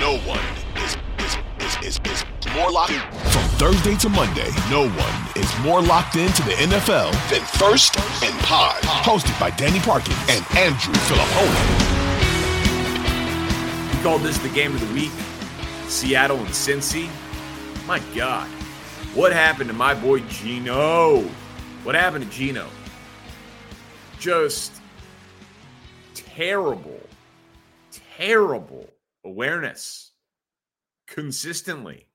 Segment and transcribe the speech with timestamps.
[0.00, 0.40] No one
[0.76, 1.36] is, is,
[1.84, 3.00] is, is, is more locked in.
[3.00, 8.34] From Thursday to Monday, no one is more locked into the NFL than First and
[8.40, 8.80] Pod.
[8.80, 11.54] Hosted by Danny Parkins and Andrew Filippone.
[13.94, 15.12] We called this the game of the week.
[15.86, 17.10] Seattle and Cincy.
[17.86, 18.48] My God.
[19.14, 21.20] What happened to my boy Geno?
[21.82, 22.68] What happened to Geno?
[24.18, 24.80] Just
[26.14, 27.00] terrible,
[28.16, 28.88] terrible
[29.24, 30.12] awareness
[31.06, 32.06] consistently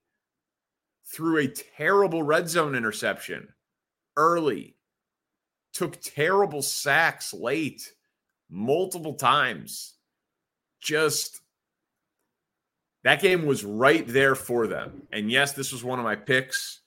[1.04, 3.48] through a terrible red zone interception
[4.16, 4.76] early,
[5.72, 7.92] took terrible sacks late
[8.50, 9.94] multiple times.
[10.80, 11.40] Just
[13.04, 15.02] that game was right there for them.
[15.12, 16.80] And yes, this was one of my picks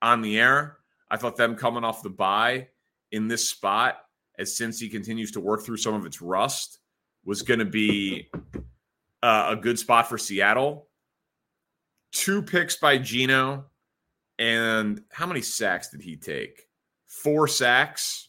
[0.00, 0.78] on the air.
[1.10, 2.68] I thought them coming off the bye
[3.12, 3.98] in this spot
[4.38, 6.78] as Cincy continues to work through some of its rust
[7.24, 8.30] was going to be
[9.22, 10.88] uh, a good spot for Seattle.
[12.12, 13.66] Two picks by Geno.
[14.38, 16.62] And how many sacks did he take?
[17.06, 18.28] Four sacks,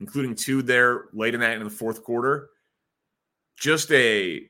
[0.00, 2.50] including two there late in that in the fourth quarter.
[3.56, 4.48] Just a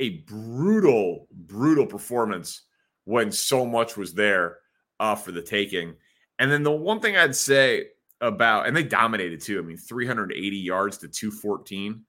[0.00, 2.62] a brutal, brutal performance
[3.04, 4.58] when so much was there
[5.00, 5.94] uh, for the taking.
[6.38, 7.86] And then the one thing I'd say
[8.20, 9.58] about, and they dominated too.
[9.58, 12.04] I mean, 380 yards to 214.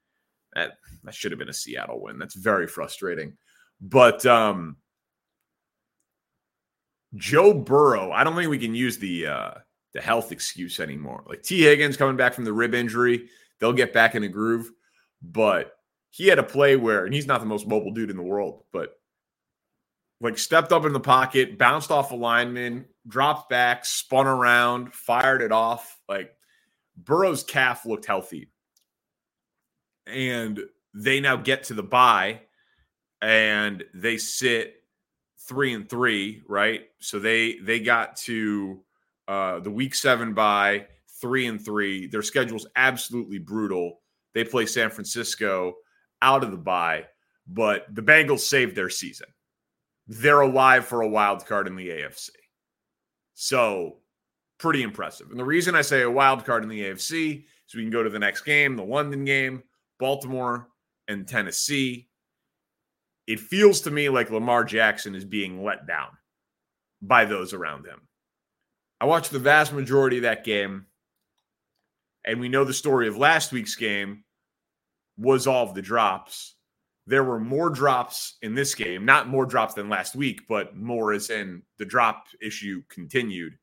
[0.55, 2.19] That that should have been a Seattle win.
[2.19, 3.37] That's very frustrating.
[3.81, 4.77] But um
[7.15, 9.51] Joe Burrow, I don't think we can use the uh
[9.93, 11.23] the health excuse anymore.
[11.27, 14.69] Like Tee Higgins coming back from the rib injury, they'll get back in the groove.
[15.21, 15.73] But
[16.09, 18.63] he had a play where, and he's not the most mobile dude in the world,
[18.71, 18.93] but
[20.21, 25.41] like stepped up in the pocket, bounced off a lineman, dropped back, spun around, fired
[25.41, 25.99] it off.
[26.07, 26.35] Like
[26.97, 28.49] Burrow's calf looked healthy
[30.07, 30.59] and
[30.93, 32.41] they now get to the bye
[33.21, 34.75] and they sit
[35.47, 36.81] three and three, right?
[36.99, 38.81] So they they got to
[39.27, 40.87] uh, the week seven bye
[41.21, 42.07] three and three.
[42.07, 44.01] Their schedule's absolutely brutal.
[44.33, 45.75] They play San Francisco
[46.21, 47.05] out of the bye,
[47.47, 49.27] but the Bengals saved their season.
[50.07, 52.29] They're alive for a wild card in the AFC.
[53.35, 53.97] So
[54.57, 55.29] pretty impressive.
[55.31, 58.03] And the reason I say a wild card in the AFC is we can go
[58.03, 59.63] to the next game, the London game.
[60.03, 60.67] Baltimore
[61.07, 62.09] and Tennessee.
[63.25, 66.09] It feels to me like Lamar Jackson is being let down
[67.01, 68.01] by those around him.
[68.99, 70.87] I watched the vast majority of that game,
[72.25, 74.25] and we know the story of last week's game
[75.17, 76.55] was all of the drops.
[77.07, 81.13] There were more drops in this game, not more drops than last week, but more
[81.13, 83.53] as in the drop issue continued.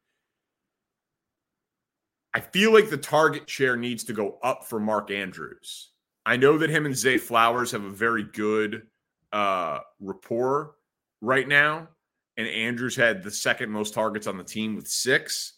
[2.32, 5.90] I feel like the target share needs to go up for Mark Andrews.
[6.26, 8.86] I know that him and Zay Flowers have a very good
[9.32, 10.74] uh, rapport
[11.20, 11.88] right now,
[12.36, 15.54] and Andrews had the second most targets on the team with six.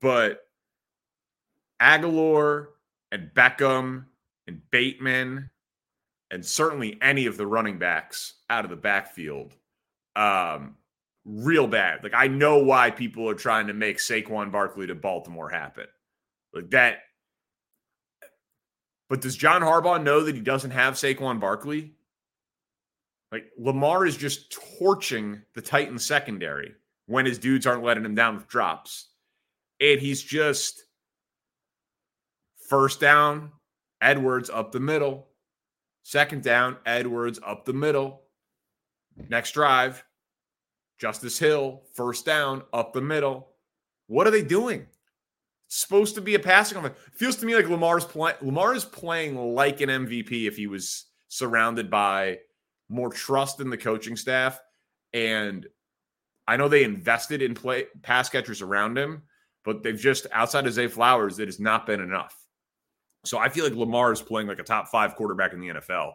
[0.00, 0.40] But
[1.80, 2.66] Agholor
[3.12, 4.04] and Beckham
[4.46, 5.50] and Bateman,
[6.30, 9.54] and certainly any of the running backs out of the backfield,
[10.16, 10.76] um,
[11.24, 12.02] real bad.
[12.02, 15.86] Like I know why people are trying to make Saquon Barkley to Baltimore happen.
[16.52, 16.98] Like that
[19.10, 21.92] but does John Harbaugh know that he doesn't have Saquon Barkley?
[23.32, 26.74] Like Lamar is just torching the Titans secondary
[27.06, 29.08] when his dudes aren't letting him down with drops.
[29.80, 30.84] And he's just
[32.68, 33.50] first down,
[34.00, 35.26] Edwards up the middle.
[36.04, 38.22] Second down, Edwards up the middle.
[39.28, 40.04] Next drive,
[41.00, 43.48] Justice Hill, first down, up the middle.
[44.06, 44.86] What are they doing?
[45.72, 46.96] Supposed to be a passing offense.
[47.12, 48.36] Feels to me like Lamar's playing.
[48.42, 52.38] Lamar is playing like an MVP if he was surrounded by
[52.88, 54.60] more trust in the coaching staff.
[55.12, 55.64] And
[56.48, 59.22] I know they invested in play pass catchers around him,
[59.64, 62.36] but they've just outside of Zay Flowers, it has not been enough.
[63.24, 66.14] So I feel like Lamar is playing like a top five quarterback in the NFL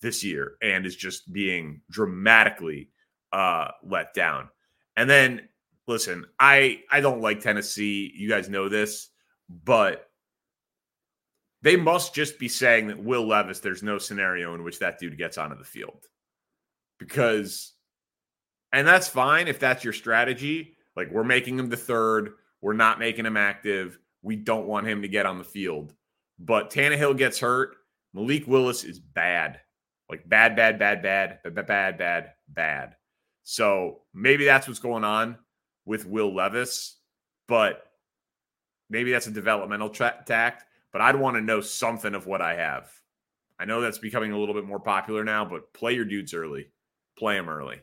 [0.00, 2.88] this year and is just being dramatically
[3.30, 4.48] uh, let down.
[4.96, 5.48] And then
[5.86, 8.12] listen, I I don't like Tennessee.
[8.14, 9.08] You guys know this,
[9.48, 10.08] but
[11.62, 15.18] they must just be saying that Will Levis, there's no scenario in which that dude
[15.18, 16.04] gets onto the field.
[16.98, 17.72] Because
[18.72, 20.76] and that's fine if that's your strategy.
[20.96, 23.98] Like we're making him the third, we're not making him active.
[24.22, 25.92] We don't want him to get on the field.
[26.38, 27.76] But Tannehill gets hurt.
[28.12, 29.60] Malik Willis is bad.
[30.08, 32.96] Like bad, bad, bad, bad, bad, bad, bad, bad.
[33.42, 35.36] So maybe that's what's going on
[35.86, 36.98] with Will Levis.
[37.48, 37.82] But
[38.90, 40.64] maybe that's a developmental tra- tact
[40.96, 42.90] but I'd want to know something of what I have.
[43.58, 46.68] I know that's becoming a little bit more popular now, but play your dudes early.
[47.18, 47.82] Play them early.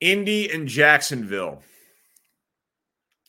[0.00, 1.62] Indy and Jacksonville.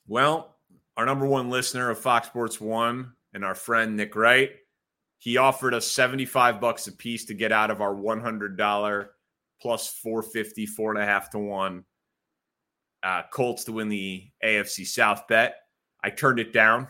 [0.07, 0.55] Well,
[0.97, 4.51] our number one listener of Fox Sports One and our friend Nick Wright,
[5.17, 9.07] he offered us 75 bucks a piece to get out of our $100
[9.61, 11.85] plus 450, four and a half to one
[13.05, 15.55] uh, Colts to win the AFC South bet.
[16.03, 16.87] I turned it down.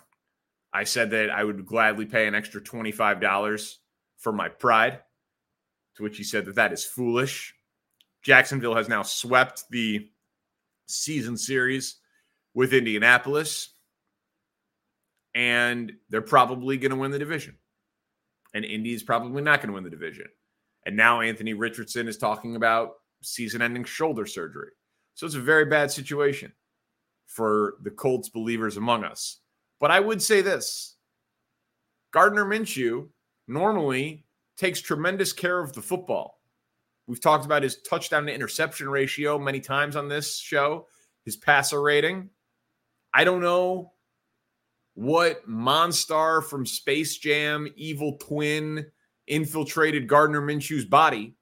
[0.73, 3.75] I said that I would gladly pay an extra $25
[4.17, 4.99] for my pride,
[5.95, 7.53] to which he said that that is foolish.
[8.25, 10.09] Jacksonville has now swept the
[10.87, 11.97] season series
[12.55, 13.69] with Indianapolis,
[15.35, 17.55] and they're probably going to win the division.
[18.55, 20.25] And Indy is probably not going to win the division.
[20.87, 24.71] And now Anthony Richardson is talking about season ending shoulder surgery.
[25.13, 26.51] So it's a very bad situation
[27.27, 29.39] for the Colts believers among us.
[29.79, 30.95] But I would say this
[32.11, 33.09] Gardner Minshew
[33.47, 34.25] normally
[34.57, 36.39] takes tremendous care of the football.
[37.07, 40.87] We've talked about his touchdown to interception ratio many times on this show,
[41.23, 42.29] his passer rating.
[43.13, 43.93] I don't know
[44.95, 48.85] what Monstar from Space Jam, evil twin,
[49.27, 51.35] infiltrated Gardner Minshew's body.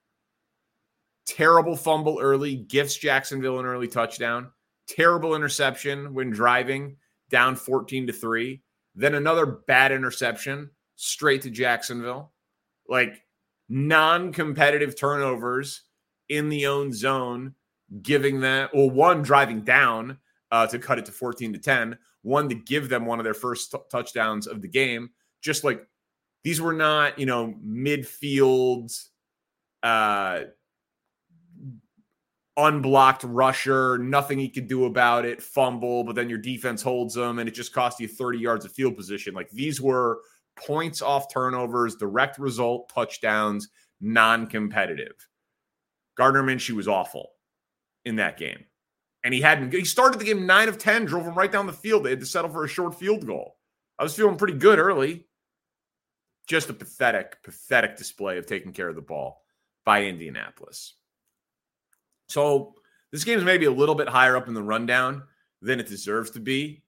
[1.26, 4.52] Terrible fumble early, gifts Jacksonville an early touchdown.
[4.88, 6.98] Terrible interception when driving
[7.30, 8.62] down 14 to 3.
[8.96, 12.34] Then another bad interception straight to Jacksonville.
[12.88, 13.23] Like
[13.74, 15.82] non competitive turnovers
[16.30, 17.56] in the own zone,
[18.04, 20.20] giving them, well, one driving down
[20.52, 23.34] uh, to cut it to 14 to 10, one to give them one of their
[23.34, 25.10] first t- touchdowns of the game.
[25.42, 25.88] Just like
[26.44, 28.96] these were not, you know, midfield,
[29.82, 30.42] uh,
[32.56, 37.40] unblocked rusher, nothing he could do about it, fumble, but then your defense holds them
[37.40, 39.34] and it just cost you 30 yards of field position.
[39.34, 40.20] Like these were
[40.56, 43.70] points off turnovers, direct result touchdowns,
[44.02, 45.16] non competitive.
[46.16, 47.32] Gardner Minshew was awful
[48.06, 48.66] in that game.
[49.24, 51.74] And he hadn't, he started the game nine of 10, drove him right down the
[51.74, 52.04] field.
[52.04, 53.56] They had to settle for a short field goal.
[53.98, 55.26] I was feeling pretty good early.
[56.46, 59.42] Just a pathetic, pathetic display of taking care of the ball
[59.86, 60.96] by Indianapolis.
[62.28, 62.76] So
[63.12, 65.24] this game is maybe a little bit higher up in the rundown
[65.62, 66.83] than it deserves to be.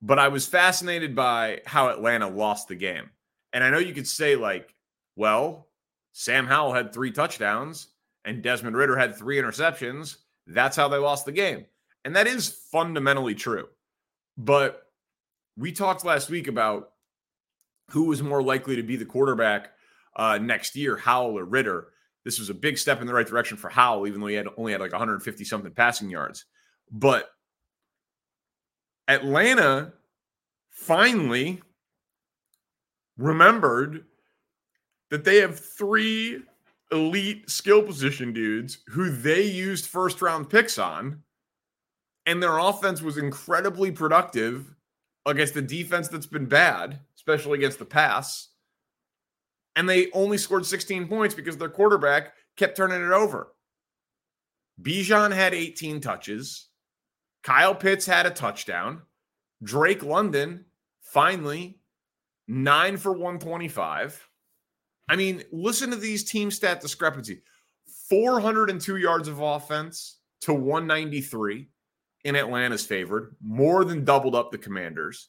[0.00, 3.10] But I was fascinated by how Atlanta lost the game.
[3.52, 4.74] And I know you could say, like,
[5.16, 5.68] well,
[6.12, 7.88] Sam Howell had three touchdowns
[8.24, 10.16] and Desmond Ridder had three interceptions.
[10.46, 11.66] That's how they lost the game.
[12.04, 13.68] And that is fundamentally true.
[14.36, 14.82] But
[15.56, 16.92] we talked last week about
[17.90, 19.72] who was more likely to be the quarterback
[20.16, 21.88] uh, next year, Howell or Ridder.
[22.24, 24.48] This was a big step in the right direction for Howell, even though he had
[24.56, 26.44] only had like 150 something passing yards.
[26.90, 27.30] But
[29.08, 29.92] Atlanta
[30.70, 31.60] finally
[33.16, 34.04] remembered
[35.10, 36.42] that they have three
[36.92, 41.22] elite skill position dudes who they used first round picks on.
[42.26, 44.74] And their offense was incredibly productive
[45.26, 48.48] against the defense that's been bad, especially against the pass.
[49.76, 53.54] And they only scored 16 points because their quarterback kept turning it over.
[54.82, 56.67] Bijan had 18 touches.
[57.42, 59.02] Kyle Pitts had a touchdown.
[59.62, 60.64] Drake London,
[61.00, 61.80] finally,
[62.46, 64.28] nine for 125.
[65.08, 67.42] I mean, listen to these team stat discrepancy
[68.08, 71.68] 402 yards of offense to 193
[72.24, 75.28] in Atlanta's favored, more than doubled up the Commanders.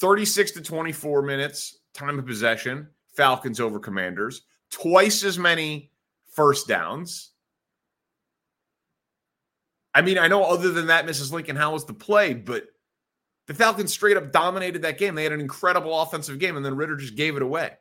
[0.00, 4.42] 36 to 24 minutes time of possession, Falcons over Commanders.
[4.70, 5.90] Twice as many
[6.32, 7.32] first downs.
[9.96, 11.32] I mean, I know other than that, Mrs.
[11.32, 12.34] Lincoln, how was the play?
[12.34, 12.64] But
[13.46, 15.14] the Falcons straight up dominated that game.
[15.14, 17.72] They had an incredible offensive game, and then Ridder just gave it away.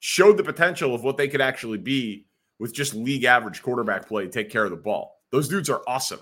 [0.00, 4.26] Showed the potential of what they could actually be with just league average quarterback play,
[4.26, 5.20] take care of the ball.
[5.32, 6.20] Those dudes are awesome.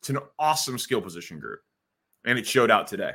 [0.00, 1.58] It's an awesome skill position group,
[2.24, 3.14] and it showed out today.